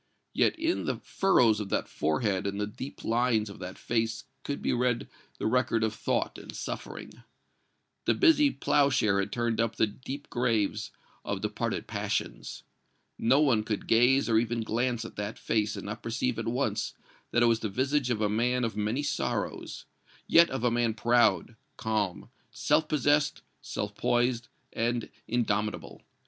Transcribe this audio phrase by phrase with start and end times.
[0.33, 4.59] Yet in the furrows of that forehead and the deep lines of that face could
[4.59, 7.21] be read the record of thought and suffering.
[8.05, 10.89] The busy plowshare had turned up the deep graves
[11.23, 12.63] of departed passions.
[13.19, 16.95] No one could gaze or even glance at that face and not perceive at once
[17.29, 19.85] that it was the visage of a man of many sorrows
[20.25, 26.01] yet of a man proud, calm, self possessed, self poised and indomitable.